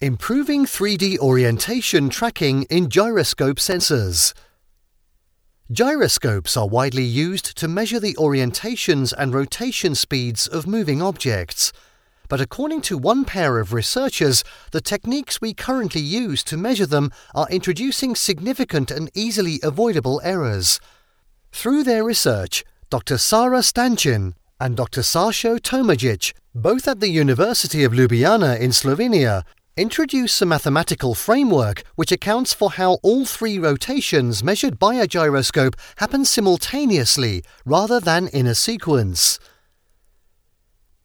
Improving 0.00 0.64
3D 0.64 1.18
orientation 1.18 2.08
tracking 2.08 2.62
in 2.70 2.88
gyroscope 2.88 3.56
sensors. 3.56 4.32
Gyroscopes 5.72 6.56
are 6.56 6.68
widely 6.68 7.02
used 7.02 7.56
to 7.58 7.66
measure 7.66 7.98
the 7.98 8.14
orientations 8.14 9.12
and 9.18 9.34
rotation 9.34 9.96
speeds 9.96 10.46
of 10.46 10.68
moving 10.68 11.02
objects. 11.02 11.72
But 12.28 12.40
according 12.40 12.82
to 12.82 12.96
one 12.96 13.24
pair 13.24 13.58
of 13.58 13.72
researchers, 13.72 14.44
the 14.70 14.80
techniques 14.80 15.40
we 15.40 15.52
currently 15.52 16.00
use 16.00 16.44
to 16.44 16.56
measure 16.56 16.86
them 16.86 17.10
are 17.34 17.50
introducing 17.50 18.14
significant 18.14 18.92
and 18.92 19.10
easily 19.14 19.58
avoidable 19.64 20.20
errors. 20.22 20.78
Through 21.50 21.82
their 21.82 22.04
research, 22.04 22.62
Dr. 22.88 23.18
Sara 23.18 23.62
Stančin 23.62 24.34
and 24.60 24.76
Dr. 24.76 25.00
Sašo 25.00 25.58
Tomažič, 25.58 26.34
both 26.54 26.86
at 26.86 27.00
the 27.00 27.08
University 27.08 27.82
of 27.82 27.94
Ljubljana 27.94 28.60
in 28.60 28.70
Slovenia, 28.70 29.42
Introduce 29.78 30.42
a 30.42 30.44
mathematical 30.44 31.14
framework 31.14 31.84
which 31.94 32.10
accounts 32.10 32.52
for 32.52 32.72
how 32.72 32.94
all 33.04 33.24
three 33.24 33.60
rotations 33.60 34.42
measured 34.42 34.76
by 34.76 34.96
a 34.96 35.06
gyroscope 35.06 35.76
happen 35.98 36.24
simultaneously 36.24 37.44
rather 37.64 38.00
than 38.00 38.26
in 38.26 38.48
a 38.48 38.56
sequence. 38.56 39.38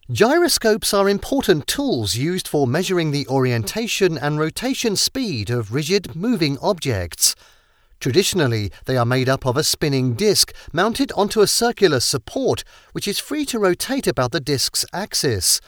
Gyroscopes 0.09 0.91
are 0.91 1.07
important 1.07 1.67
tools 1.67 2.15
used 2.15 2.47
for 2.47 2.65
measuring 2.65 3.11
the 3.11 3.27
orientation 3.27 4.17
and 4.17 4.39
rotation 4.39 4.95
speed 4.95 5.51
of 5.51 5.71
rigid 5.71 6.15
moving 6.15 6.57
objects. 6.57 7.35
Traditionally, 7.99 8.71
they 8.85 8.97
are 8.97 9.05
made 9.05 9.29
up 9.29 9.45
of 9.45 9.55
a 9.55 9.63
spinning 9.63 10.15
disc 10.15 10.51
mounted 10.73 11.11
onto 11.11 11.41
a 11.41 11.47
circular 11.47 11.99
support 11.99 12.63
which 12.91 13.07
is 13.07 13.19
free 13.19 13.45
to 13.45 13.59
rotate 13.59 14.07
about 14.07 14.31
the 14.31 14.41
disc's 14.41 14.83
axis. 14.91 15.61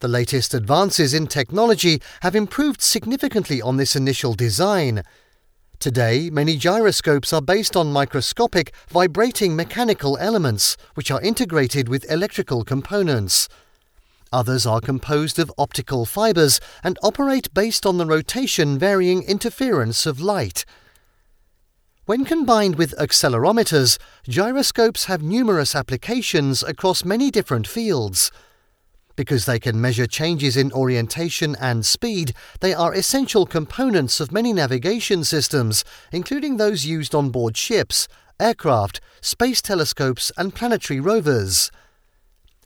The 0.00 0.08
latest 0.08 0.52
advances 0.52 1.14
in 1.14 1.26
technology 1.26 2.02
have 2.20 2.36
improved 2.36 2.82
significantly 2.82 3.62
on 3.62 3.78
this 3.78 3.96
initial 3.96 4.34
design. 4.34 5.02
Today, 5.78 6.28
many 6.28 6.58
gyroscopes 6.58 7.32
are 7.32 7.40
based 7.40 7.76
on 7.76 7.92
microscopic, 7.92 8.74
vibrating 8.90 9.56
mechanical 9.56 10.18
elements, 10.18 10.76
which 10.94 11.10
are 11.10 11.20
integrated 11.22 11.88
with 11.88 12.10
electrical 12.10 12.62
components. 12.62 13.48
Others 14.32 14.66
are 14.66 14.80
composed 14.82 15.38
of 15.38 15.52
optical 15.56 16.04
fibers 16.04 16.60
and 16.82 16.98
operate 17.02 17.52
based 17.54 17.86
on 17.86 17.96
the 17.96 18.06
rotation 18.06 18.78
varying 18.78 19.22
interference 19.22 20.04
of 20.04 20.20
light. 20.20 20.66
When 22.04 22.26
combined 22.26 22.76
with 22.76 22.94
accelerometers, 22.98 23.98
gyroscopes 24.28 25.06
have 25.06 25.22
numerous 25.22 25.74
applications 25.74 26.62
across 26.62 27.04
many 27.04 27.30
different 27.30 27.66
fields. 27.66 28.30
Because 29.16 29.46
they 29.46 29.58
can 29.58 29.80
measure 29.80 30.06
changes 30.06 30.56
in 30.56 30.70
orientation 30.72 31.56
and 31.58 31.84
speed, 31.84 32.34
they 32.60 32.74
are 32.74 32.92
essential 32.92 33.46
components 33.46 34.20
of 34.20 34.30
many 34.30 34.52
navigation 34.52 35.24
systems, 35.24 35.84
including 36.12 36.58
those 36.58 36.84
used 36.84 37.14
on 37.14 37.30
board 37.30 37.56
ships, 37.56 38.08
aircraft, 38.38 39.00
space 39.22 39.62
telescopes, 39.62 40.30
and 40.36 40.54
planetary 40.54 41.00
rovers. 41.00 41.70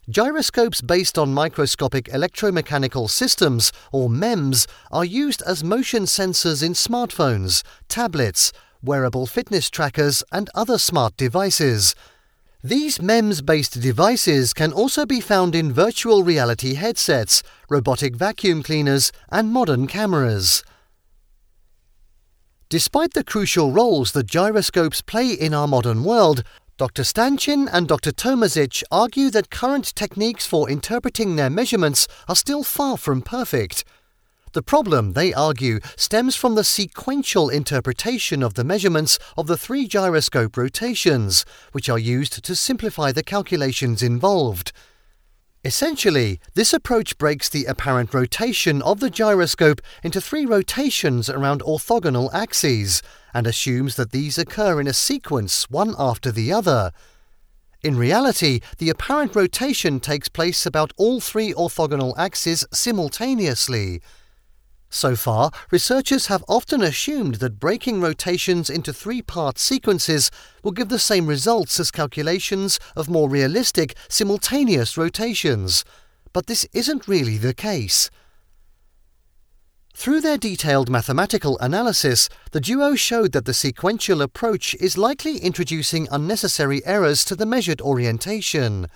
Gyroscopes 0.08 0.80
based 0.80 1.16
on 1.16 1.32
microscopic 1.32 2.06
electromechanical 2.06 3.08
systems, 3.08 3.72
or 3.92 4.10
MEMS, 4.10 4.66
are 4.90 5.04
used 5.04 5.42
as 5.42 5.62
motion 5.62 6.02
sensors 6.02 6.64
in 6.64 6.72
smartphones, 6.72 7.62
tablets, 7.88 8.52
wearable 8.82 9.26
fitness 9.26 9.70
trackers, 9.70 10.24
and 10.32 10.50
other 10.52 10.78
smart 10.78 11.16
devices. 11.16 11.94
These 12.62 13.00
MEMS 13.00 13.40
based 13.40 13.80
devices 13.80 14.52
can 14.52 14.70
also 14.70 15.06
be 15.06 15.18
found 15.18 15.54
in 15.54 15.72
virtual 15.72 16.22
reality 16.22 16.74
headsets, 16.74 17.42
robotic 17.70 18.14
vacuum 18.14 18.62
cleaners, 18.62 19.12
and 19.30 19.50
modern 19.50 19.86
cameras. 19.86 20.62
Despite 22.68 23.14
the 23.14 23.24
crucial 23.24 23.72
roles 23.72 24.12
that 24.12 24.26
gyroscopes 24.26 25.00
play 25.00 25.30
in 25.32 25.54
our 25.54 25.66
modern 25.66 26.04
world, 26.04 26.42
Dr. 26.76 27.02
Stančin 27.02 27.66
and 27.72 27.88
Dr. 27.88 28.12
Tomažič 28.12 28.82
argue 28.92 29.30
that 29.30 29.50
current 29.50 29.94
techniques 29.94 30.44
for 30.46 30.68
interpreting 30.68 31.36
their 31.36 31.48
measurements 31.48 32.08
are 32.28 32.36
still 32.36 32.62
far 32.62 32.98
from 32.98 33.22
perfect. 33.22 33.84
The 34.52 34.62
problem, 34.62 35.12
they 35.12 35.32
argue, 35.32 35.78
stems 35.96 36.34
from 36.34 36.56
the 36.56 36.64
sequential 36.64 37.48
interpretation 37.48 38.42
of 38.42 38.54
the 38.54 38.64
measurements 38.64 39.18
of 39.36 39.46
the 39.46 39.56
three 39.56 39.86
gyroscope 39.86 40.56
rotations, 40.56 41.44
which 41.70 41.88
are 41.88 41.98
used 41.98 42.42
to 42.44 42.56
simplify 42.56 43.12
the 43.12 43.22
calculations 43.22 44.02
involved. 44.02 44.72
Essentially, 45.62 46.40
this 46.54 46.72
approach 46.72 47.16
breaks 47.18 47.48
the 47.48 47.66
apparent 47.66 48.12
rotation 48.12 48.80
of 48.82 48.98
the 48.98 49.10
gyroscope 49.10 49.80
into 50.02 50.20
three 50.20 50.46
rotations 50.46 51.28
around 51.28 51.60
orthogonal 51.62 52.32
axes 52.32 53.02
and 53.34 53.46
assumes 53.46 53.96
that 53.96 54.10
these 54.10 54.38
occur 54.38 54.80
in 54.80 54.88
a 54.88 54.94
sequence 54.94 55.70
one 55.70 55.94
after 55.98 56.32
the 56.32 56.50
other. 56.50 56.90
In 57.82 57.96
reality, 57.96 58.60
the 58.78 58.90
apparent 58.90 59.36
rotation 59.36 60.00
takes 60.00 60.28
place 60.28 60.66
about 60.66 60.92
all 60.96 61.20
three 61.20 61.52
orthogonal 61.52 62.14
axes 62.18 62.64
simultaneously. 62.72 64.00
So 64.90 65.14
far, 65.14 65.52
researchers 65.70 66.26
have 66.26 66.44
often 66.48 66.82
assumed 66.82 67.36
that 67.36 67.60
breaking 67.60 68.00
rotations 68.00 68.68
into 68.68 68.92
three 68.92 69.22
part 69.22 69.56
sequences 69.56 70.32
will 70.64 70.72
give 70.72 70.88
the 70.88 70.98
same 70.98 71.28
results 71.28 71.78
as 71.78 71.92
calculations 71.92 72.80
of 72.96 73.08
more 73.08 73.28
realistic, 73.30 73.94
simultaneous 74.08 74.98
rotations. 74.98 75.84
But 76.32 76.46
this 76.46 76.66
isn't 76.72 77.06
really 77.06 77.38
the 77.38 77.54
case. 77.54 78.10
Through 79.94 80.22
their 80.22 80.38
detailed 80.38 80.90
mathematical 80.90 81.58
analysis, 81.58 82.28
the 82.50 82.60
duo 82.60 82.94
showed 82.96 83.32
that 83.32 83.44
the 83.44 83.54
sequential 83.54 84.22
approach 84.22 84.74
is 84.80 84.98
likely 84.98 85.38
introducing 85.38 86.08
unnecessary 86.10 86.84
errors 86.84 87.24
to 87.26 87.36
the 87.36 87.46
measured 87.46 87.80
orientation. 87.80 88.88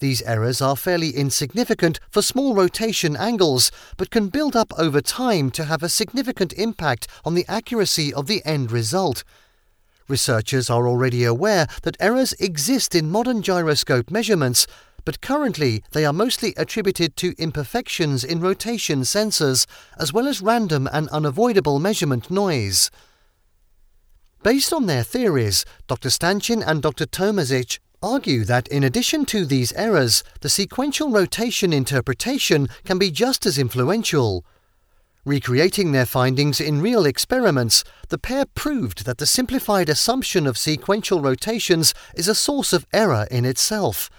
These 0.00 0.22
errors 0.22 0.60
are 0.60 0.76
fairly 0.76 1.10
insignificant 1.10 2.00
for 2.10 2.22
small 2.22 2.54
rotation 2.54 3.16
angles, 3.16 3.70
but 3.96 4.10
can 4.10 4.28
build 4.28 4.56
up 4.56 4.72
over 4.76 5.00
time 5.00 5.50
to 5.52 5.64
have 5.64 5.82
a 5.82 5.88
significant 5.88 6.52
impact 6.54 7.06
on 7.24 7.34
the 7.34 7.46
accuracy 7.48 8.12
of 8.12 8.26
the 8.26 8.42
end 8.44 8.72
result. 8.72 9.24
Researchers 10.08 10.68
are 10.68 10.86
already 10.86 11.24
aware 11.24 11.66
that 11.82 11.96
errors 12.00 12.34
exist 12.34 12.94
in 12.94 13.10
modern 13.10 13.40
gyroscope 13.40 14.10
measurements, 14.10 14.66
but 15.04 15.20
currently 15.20 15.82
they 15.92 16.04
are 16.04 16.12
mostly 16.12 16.54
attributed 16.56 17.16
to 17.16 17.34
imperfections 17.38 18.24
in 18.24 18.40
rotation 18.40 19.02
sensors, 19.02 19.66
as 19.98 20.12
well 20.12 20.26
as 20.26 20.42
random 20.42 20.88
and 20.92 21.08
unavoidable 21.08 21.78
measurement 21.78 22.30
noise. 22.30 22.90
Based 24.42 24.74
on 24.74 24.84
their 24.86 25.02
theories, 25.02 25.64
Dr. 25.86 26.10
Stančin 26.10 26.62
and 26.66 26.82
Dr. 26.82 27.06
Tomažič 27.06 27.78
argue 28.04 28.44
that 28.44 28.68
in 28.68 28.84
addition 28.84 29.24
to 29.24 29.46
these 29.46 29.72
errors, 29.72 30.22
the 30.42 30.50
sequential 30.50 31.10
rotation 31.10 31.72
interpretation 31.72 32.68
can 32.84 32.98
be 32.98 33.10
just 33.10 33.46
as 33.46 33.58
influential. 33.58 34.44
Recreating 35.24 35.92
their 35.92 36.04
findings 36.04 36.60
in 36.60 36.82
real 36.82 37.06
experiments, 37.06 37.82
the 38.10 38.18
pair 38.18 38.44
proved 38.44 39.06
that 39.06 39.16
the 39.16 39.26
simplified 39.26 39.88
assumption 39.88 40.46
of 40.46 40.58
sequential 40.58 41.22
rotations 41.22 41.94
is 42.14 42.28
a 42.28 42.34
source 42.34 42.74
of 42.74 42.86
error 42.92 43.26
in 43.30 43.46
itself. 43.46 44.10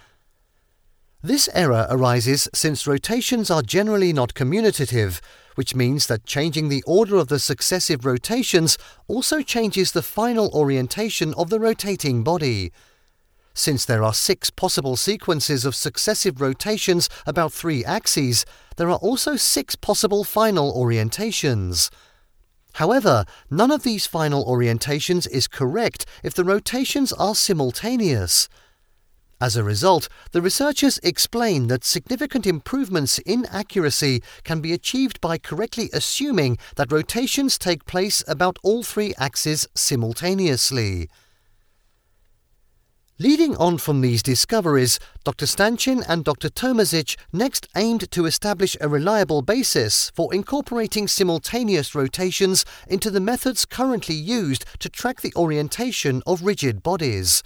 This 1.22 1.48
error 1.54 1.86
arises 1.90 2.50
since 2.54 2.88
rotations 2.88 3.52
are 3.52 3.62
generally 3.62 4.14
not 4.14 4.34
commutative, 4.34 5.22
which 5.54 5.76
means 5.76 6.08
that 6.08 6.26
changing 6.26 6.70
the 6.70 6.84
order 6.88 7.18
of 7.18 7.28
the 7.28 7.40
successive 7.40 8.04
rotations 8.04 8.80
also 9.08 9.42
changes 9.42 9.92
the 9.92 10.02
final 10.02 10.50
orientation 10.54 11.36
of 11.36 11.52
the 11.52 11.60
rotating 11.60 12.24
body. 12.24 12.72
Since 13.58 13.86
there 13.86 14.04
are 14.04 14.14
six 14.14 14.50
possible 14.50 14.98
sequences 14.98 15.64
of 15.64 15.76
successive 15.76 16.42
rotations 16.42 17.10
about 17.26 17.54
three 17.54 17.86
axes, 17.86 18.46
there 18.76 18.90
are 18.90 18.98
also 18.98 19.38
six 19.38 19.76
possible 19.76 20.26
final 20.26 20.74
orientations. 20.74 21.90
However, 22.74 23.24
none 23.50 23.72
of 23.72 23.84
these 23.84 24.06
final 24.06 24.46
orientations 24.46 25.26
is 25.30 25.48
correct 25.48 26.06
if 26.22 26.34
the 26.34 26.44
rotations 26.44 27.14
are 27.14 27.34
simultaneous. 27.34 28.50
As 29.40 29.56
a 29.56 29.64
result, 29.64 30.10
the 30.34 30.42
researchers 30.42 31.00
explain 31.02 31.68
that 31.68 31.86
significant 31.86 32.46
improvements 32.46 33.20
in 33.20 33.46
accuracy 33.46 34.22
can 34.44 34.60
be 34.60 34.74
achieved 34.74 35.22
by 35.22 35.38
correctly 35.38 35.90
assuming 35.94 36.58
that 36.76 36.92
rotations 36.92 37.58
take 37.58 37.86
place 37.86 38.22
about 38.28 38.60
all 38.64 38.84
three 38.84 39.14
axes 39.18 39.66
simultaneously. 39.76 41.10
Leading 43.18 43.56
on 43.56 43.78
from 43.78 44.02
these 44.02 44.22
discoveries, 44.22 45.00
Dr. 45.24 45.46
Stančin 45.46 46.04
and 46.10 46.26
Dr. 46.26 46.50
Tomažič 46.50 47.16
next 47.32 47.66
aimed 47.74 48.12
to 48.12 48.26
establish 48.26 48.76
a 48.82 48.90
reliable 48.90 49.42
basis 49.42 50.12
for 50.14 50.34
incorporating 50.34 51.08
simultaneous 51.08 51.96
rotations 51.96 52.66
into 52.90 53.10
the 53.10 53.22
methods 53.22 53.64
currently 53.64 54.16
used 54.16 54.66
to 54.80 54.90
track 54.90 55.22
the 55.22 55.32
orientation 55.38 56.24
of 56.28 56.42
rigid 56.42 56.84
bodies. 56.84 57.42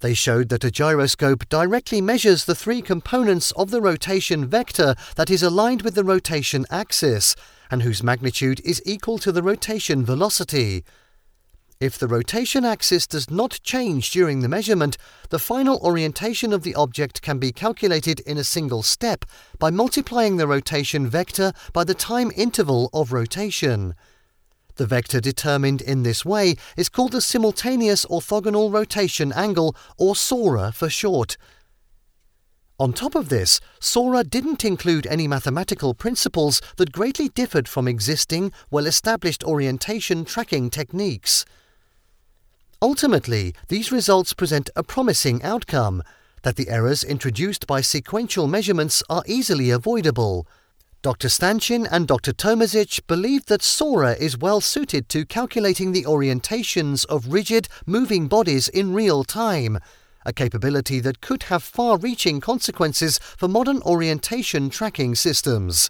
They 0.00 0.12
showed 0.12 0.48
that 0.48 0.64
a 0.64 0.72
gyroscope 0.72 1.48
directly 1.48 2.00
measures 2.00 2.44
the 2.44 2.56
three 2.56 2.82
components 2.82 3.52
of 3.52 3.70
the 3.70 3.80
rotation 3.80 4.48
vector 4.48 4.96
that 5.14 5.30
is 5.30 5.44
aligned 5.44 5.82
with 5.82 5.94
the 5.94 6.02
rotation 6.02 6.66
axis 6.68 7.36
and 7.70 7.82
whose 7.82 8.02
magnitude 8.02 8.60
is 8.64 8.82
equal 8.84 9.18
to 9.18 9.30
the 9.30 9.42
rotation 9.44 10.04
velocity. 10.04 10.82
If 11.80 11.96
the 11.96 12.08
rotation 12.08 12.64
axis 12.64 13.06
does 13.06 13.30
not 13.30 13.60
change 13.62 14.10
during 14.10 14.40
the 14.40 14.48
measurement, 14.48 14.98
the 15.28 15.38
final 15.38 15.78
orientation 15.78 16.52
of 16.52 16.64
the 16.64 16.74
object 16.74 17.22
can 17.22 17.38
be 17.38 17.52
calculated 17.52 18.18
in 18.20 18.36
a 18.36 18.42
single 18.42 18.82
step 18.82 19.24
by 19.60 19.70
multiplying 19.70 20.38
the 20.38 20.48
rotation 20.48 21.06
vector 21.06 21.52
by 21.72 21.84
the 21.84 21.94
time 21.94 22.32
interval 22.34 22.90
of 22.92 23.12
rotation. 23.12 23.94
The 24.74 24.86
vector 24.86 25.20
determined 25.20 25.80
in 25.80 26.02
this 26.02 26.24
way 26.24 26.56
is 26.76 26.88
called 26.88 27.12
the 27.12 27.20
simultaneous 27.20 28.04
orthogonal 28.06 28.72
rotation 28.72 29.32
angle, 29.32 29.76
or 29.96 30.16
SORA 30.16 30.72
for 30.72 30.88
short. 30.88 31.36
On 32.80 32.92
top 32.92 33.14
of 33.14 33.28
this, 33.28 33.60
SORA 33.78 34.24
didn't 34.24 34.64
include 34.64 35.06
any 35.06 35.28
mathematical 35.28 35.94
principles 35.94 36.60
that 36.76 36.90
greatly 36.90 37.28
differed 37.28 37.68
from 37.68 37.86
existing, 37.86 38.50
well 38.68 38.86
established 38.86 39.44
orientation 39.44 40.24
tracking 40.24 40.70
techniques. 40.70 41.44
Ultimately, 42.80 43.54
these 43.68 43.90
results 43.90 44.32
present 44.32 44.70
a 44.76 44.84
promising 44.84 45.42
outcome 45.42 46.02
that 46.42 46.54
the 46.54 46.68
errors 46.68 47.02
introduced 47.02 47.66
by 47.66 47.80
sequential 47.80 48.46
measurements 48.46 49.02
are 49.10 49.24
easily 49.26 49.70
avoidable. 49.70 50.46
Dr. 51.02 51.28
Stančin 51.28 51.88
and 51.90 52.06
Dr. 52.06 52.32
Tomažič 52.32 53.00
believe 53.06 53.46
that 53.46 53.62
SORA 53.62 54.12
is 54.12 54.38
well 54.38 54.60
suited 54.60 55.08
to 55.08 55.26
calculating 55.26 55.90
the 55.90 56.04
orientations 56.04 57.04
of 57.06 57.32
rigid, 57.32 57.68
moving 57.84 58.28
bodies 58.28 58.68
in 58.68 58.94
real 58.94 59.24
time 59.24 59.78
a 60.28 60.32
capability 60.32 61.00
that 61.00 61.22
could 61.22 61.44
have 61.44 61.62
far 61.62 61.96
reaching 61.96 62.38
consequences 62.38 63.18
for 63.18 63.48
modern 63.48 63.80
orientation 63.82 64.68
tracking 64.68 65.14
systems. 65.14 65.88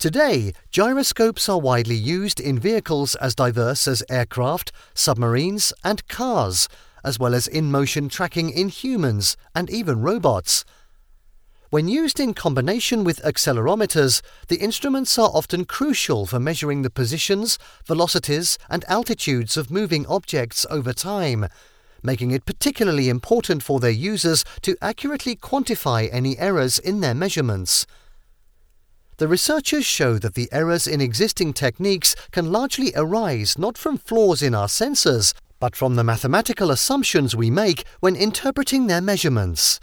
Today, 0.00 0.54
gyroscopes 0.70 1.46
are 1.46 1.60
widely 1.60 1.94
used 1.94 2.40
in 2.40 2.58
vehicles 2.58 3.16
as 3.16 3.34
diverse 3.34 3.86
as 3.86 4.02
aircraft, 4.08 4.72
submarines, 4.94 5.74
and 5.84 6.08
cars, 6.08 6.70
as 7.04 7.18
well 7.18 7.34
as 7.34 7.46
in 7.46 7.70
motion 7.70 8.08
tracking 8.08 8.48
in 8.48 8.70
humans 8.70 9.36
and 9.54 9.68
even 9.68 10.00
robots. 10.00 10.64
When 11.68 11.86
used 11.86 12.18
in 12.18 12.32
combination 12.32 13.04
with 13.04 13.20
accelerometers, 13.24 14.22
the 14.48 14.56
instruments 14.56 15.18
are 15.18 15.28
often 15.34 15.66
crucial 15.66 16.24
for 16.24 16.40
measuring 16.40 16.80
the 16.80 16.88
positions, 16.88 17.58
velocities, 17.84 18.56
and 18.70 18.86
altitudes 18.88 19.58
of 19.58 19.70
moving 19.70 20.06
objects 20.06 20.64
over 20.70 20.94
time, 20.94 21.46
making 22.02 22.30
it 22.30 22.46
particularly 22.46 23.10
important 23.10 23.62
for 23.62 23.80
their 23.80 23.90
users 23.90 24.46
to 24.62 24.78
accurately 24.80 25.36
quantify 25.36 26.08
any 26.10 26.38
errors 26.38 26.78
in 26.78 27.00
their 27.00 27.14
measurements. 27.14 27.86
The 29.20 29.28
researchers 29.28 29.84
show 29.84 30.16
that 30.16 30.32
the 30.32 30.48
errors 30.50 30.86
in 30.86 31.02
existing 31.02 31.52
techniques 31.52 32.16
can 32.30 32.50
largely 32.50 32.90
arise 32.96 33.58
not 33.58 33.76
from 33.76 33.98
flaws 33.98 34.40
in 34.40 34.54
our 34.54 34.66
sensors, 34.66 35.34
but 35.58 35.76
from 35.76 35.96
the 35.96 36.02
mathematical 36.02 36.70
assumptions 36.70 37.36
we 37.36 37.50
make 37.50 37.84
when 38.00 38.16
interpreting 38.16 38.86
their 38.86 39.02
measurements. 39.02 39.78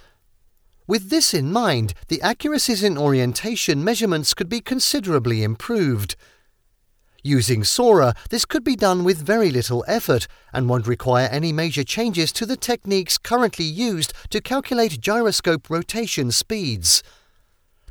With 0.88 1.12
this 1.12 1.36
in 1.36 1.52
mind, 1.52 1.94
the 2.08 2.20
accuracies 2.24 2.82
in 2.82 2.98
orientation 2.98 3.84
measurements 3.84 4.34
could 4.34 4.50
be 4.50 4.60
considerably 4.60 5.44
improved. 5.44 6.16
Using 7.22 7.64
Sora, 7.64 8.16
this 8.32 8.44
could 8.44 8.64
be 8.64 8.76
done 8.76 9.04
with 9.04 9.24
very 9.24 9.52
little 9.52 9.86
effort 9.88 10.26
and 10.52 10.68
won't 10.68 10.88
require 10.88 11.28
any 11.28 11.54
major 11.54 11.84
changes 11.84 12.32
to 12.32 12.48
the 12.48 12.58
techniques 12.58 13.20
currently 13.20 13.66
used 13.66 14.14
to 14.32 14.42
calculate 14.42 15.00
gyroscope 15.00 15.70
rotation 15.70 16.32
speeds. 16.32 17.04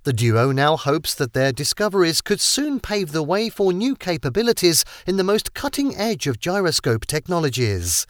The 0.06 0.12
duo 0.12 0.52
now 0.52 0.76
hopes 0.76 1.16
that 1.16 1.32
their 1.32 1.50
discoveries 1.50 2.20
could 2.20 2.40
soon 2.40 2.78
pave 2.78 3.10
the 3.10 3.24
way 3.24 3.48
for 3.48 3.72
new 3.72 3.96
capabilities 3.96 4.84
in 5.04 5.16
the 5.16 5.24
most 5.24 5.52
cutting 5.52 5.96
edge 5.96 6.28
of 6.28 6.38
gyroscope 6.38 7.06
technologies. 7.06 8.06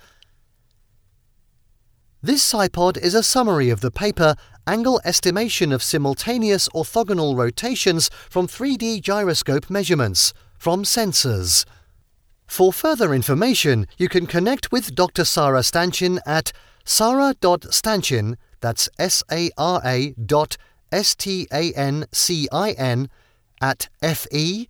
This 2.22 2.44
SciPod 2.52 2.98
is 2.98 3.14
a 3.14 3.22
summary 3.22 3.70
of 3.70 3.81
the 3.81 3.90
paper 3.90 4.34
Angle 4.66 5.00
Estimation 5.06 5.72
of 5.72 5.82
Simultaneous 5.82 6.69
Orthogonal 6.75 7.34
Rotations 7.34 8.10
from 8.28 8.46
3D 8.46 9.00
Gyroscope 9.00 9.70
Measurements 9.70 10.34
from 10.58 10.82
sensors. 10.82 11.64
For 12.46 12.75
further 12.75 13.14
information, 13.14 13.87
you 13.96 14.10
can 14.10 14.26
connect 14.26 14.70
with 14.70 14.94
Dr. 14.94 15.25
Sara 15.25 15.60
Stančin 15.60 16.19
at 16.26 16.52
sara.stanchin, 16.84 18.37
that's 18.60 18.90
S-A-R-A 18.99 20.10
dot 20.26 20.58
S-T-A-N-C-I-N, 20.92 21.48
at 23.60 23.88
fe.uni 24.02 24.68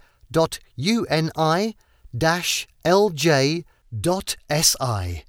dash 2.16 2.66
lj 2.84 3.64
dot 4.00 4.36
si. 4.50 5.24